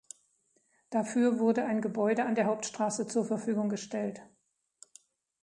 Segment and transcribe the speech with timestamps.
[0.89, 4.23] Dafür wurde ein Gebäude an der Hauptstraße zur Verfügung gestellt.